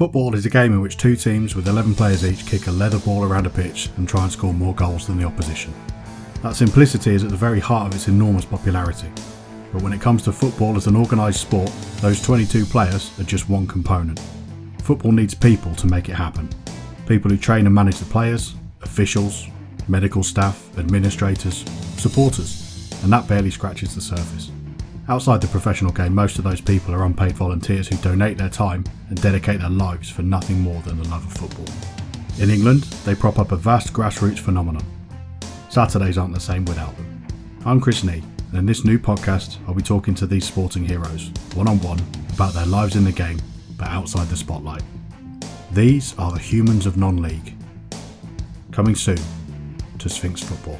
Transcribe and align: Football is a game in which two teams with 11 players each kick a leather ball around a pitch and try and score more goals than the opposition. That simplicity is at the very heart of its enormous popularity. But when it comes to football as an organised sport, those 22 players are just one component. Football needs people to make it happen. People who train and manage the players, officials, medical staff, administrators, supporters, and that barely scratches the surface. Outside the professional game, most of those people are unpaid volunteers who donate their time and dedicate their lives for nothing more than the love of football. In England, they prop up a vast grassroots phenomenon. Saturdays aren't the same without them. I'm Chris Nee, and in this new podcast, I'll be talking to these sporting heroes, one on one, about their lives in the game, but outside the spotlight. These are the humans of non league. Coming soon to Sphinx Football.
Football 0.00 0.34
is 0.34 0.46
a 0.46 0.48
game 0.48 0.72
in 0.72 0.80
which 0.80 0.96
two 0.96 1.14
teams 1.14 1.54
with 1.54 1.68
11 1.68 1.94
players 1.94 2.24
each 2.24 2.46
kick 2.46 2.68
a 2.68 2.70
leather 2.70 2.98
ball 3.00 3.22
around 3.22 3.46
a 3.46 3.50
pitch 3.50 3.90
and 3.98 4.08
try 4.08 4.22
and 4.22 4.32
score 4.32 4.54
more 4.54 4.74
goals 4.74 5.06
than 5.06 5.18
the 5.18 5.26
opposition. 5.26 5.74
That 6.42 6.56
simplicity 6.56 7.14
is 7.14 7.22
at 7.22 7.28
the 7.28 7.36
very 7.36 7.60
heart 7.60 7.88
of 7.88 7.94
its 7.94 8.08
enormous 8.08 8.46
popularity. 8.46 9.08
But 9.70 9.82
when 9.82 9.92
it 9.92 10.00
comes 10.00 10.22
to 10.22 10.32
football 10.32 10.78
as 10.78 10.86
an 10.86 10.96
organised 10.96 11.42
sport, 11.42 11.70
those 12.00 12.22
22 12.22 12.64
players 12.64 13.10
are 13.20 13.24
just 13.24 13.50
one 13.50 13.66
component. 13.66 14.18
Football 14.84 15.12
needs 15.12 15.34
people 15.34 15.74
to 15.74 15.86
make 15.86 16.08
it 16.08 16.14
happen. 16.14 16.48
People 17.06 17.30
who 17.30 17.36
train 17.36 17.66
and 17.66 17.74
manage 17.74 17.98
the 17.98 18.06
players, 18.06 18.54
officials, 18.80 19.48
medical 19.86 20.22
staff, 20.22 20.66
administrators, 20.78 21.62
supporters, 21.98 22.90
and 23.02 23.12
that 23.12 23.28
barely 23.28 23.50
scratches 23.50 23.94
the 23.94 24.00
surface. 24.00 24.50
Outside 25.10 25.40
the 25.40 25.48
professional 25.48 25.90
game, 25.90 26.14
most 26.14 26.38
of 26.38 26.44
those 26.44 26.60
people 26.60 26.94
are 26.94 27.04
unpaid 27.04 27.32
volunteers 27.32 27.88
who 27.88 27.96
donate 27.96 28.38
their 28.38 28.48
time 28.48 28.84
and 29.08 29.20
dedicate 29.20 29.58
their 29.58 29.68
lives 29.68 30.08
for 30.08 30.22
nothing 30.22 30.60
more 30.60 30.80
than 30.82 31.02
the 31.02 31.08
love 31.08 31.26
of 31.26 31.32
football. 31.32 31.66
In 32.38 32.48
England, 32.48 32.84
they 33.04 33.16
prop 33.16 33.40
up 33.40 33.50
a 33.50 33.56
vast 33.56 33.92
grassroots 33.92 34.38
phenomenon. 34.38 34.84
Saturdays 35.68 36.16
aren't 36.16 36.32
the 36.32 36.38
same 36.38 36.64
without 36.64 36.96
them. 36.96 37.26
I'm 37.66 37.80
Chris 37.80 38.04
Nee, 38.04 38.22
and 38.50 38.58
in 38.58 38.66
this 38.66 38.84
new 38.84 39.00
podcast, 39.00 39.56
I'll 39.66 39.74
be 39.74 39.82
talking 39.82 40.14
to 40.14 40.28
these 40.28 40.46
sporting 40.46 40.84
heroes, 40.84 41.32
one 41.54 41.66
on 41.66 41.80
one, 41.80 42.00
about 42.34 42.54
their 42.54 42.66
lives 42.66 42.94
in 42.94 43.02
the 43.02 43.10
game, 43.10 43.40
but 43.76 43.88
outside 43.88 44.28
the 44.28 44.36
spotlight. 44.36 44.84
These 45.72 46.16
are 46.18 46.30
the 46.30 46.38
humans 46.38 46.86
of 46.86 46.96
non 46.96 47.20
league. 47.20 47.56
Coming 48.70 48.94
soon 48.94 49.18
to 49.98 50.08
Sphinx 50.08 50.40
Football. 50.40 50.78